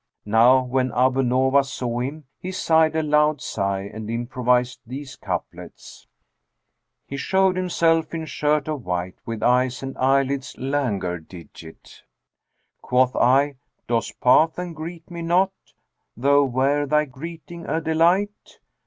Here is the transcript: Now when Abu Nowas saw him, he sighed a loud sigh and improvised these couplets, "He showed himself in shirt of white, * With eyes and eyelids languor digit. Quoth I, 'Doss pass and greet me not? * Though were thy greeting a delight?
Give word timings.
Now 0.25 0.63
when 0.63 0.91
Abu 0.93 1.21
Nowas 1.21 1.71
saw 1.71 1.99
him, 1.99 2.23
he 2.39 2.51
sighed 2.51 2.95
a 2.95 3.03
loud 3.03 3.39
sigh 3.39 3.81
and 3.81 4.09
improvised 4.09 4.79
these 4.83 5.15
couplets, 5.15 6.07
"He 7.05 7.17
showed 7.17 7.55
himself 7.55 8.11
in 8.15 8.25
shirt 8.25 8.67
of 8.67 8.83
white, 8.83 9.19
* 9.23 9.25
With 9.27 9.43
eyes 9.43 9.83
and 9.83 9.95
eyelids 9.99 10.57
languor 10.57 11.19
digit. 11.19 12.01
Quoth 12.81 13.15
I, 13.15 13.57
'Doss 13.87 14.11
pass 14.13 14.57
and 14.57 14.75
greet 14.75 15.11
me 15.11 15.21
not? 15.21 15.51
* 15.89 16.17
Though 16.17 16.45
were 16.45 16.87
thy 16.87 17.05
greeting 17.05 17.67
a 17.67 17.79
delight? 17.79 18.57